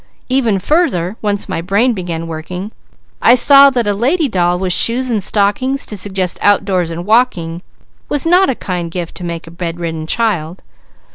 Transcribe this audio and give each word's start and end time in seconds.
Even 0.29 0.57
further! 0.57 1.15
Once 1.21 1.47
my 1.47 1.61
brain 1.61 1.93
began 1.93 2.25
working 2.25 2.71
I 3.21 3.35
saw 3.35 3.69
that 3.69 3.85
a 3.85 3.93
lady 3.93 4.27
doll 4.27 4.57
with 4.57 4.73
shoes 4.73 5.11
and 5.11 5.21
stockings 5.21 5.85
to 5.85 5.95
suggest 5.95 6.39
outdoors 6.41 6.89
and 6.89 7.05
walking, 7.05 7.61
was 8.09 8.25
not 8.25 8.49
a 8.49 8.55
kind 8.55 8.89
gift 8.89 9.13
to 9.17 9.23
make 9.23 9.45
a 9.45 9.51
bedridden 9.51 10.07
child. 10.07 10.63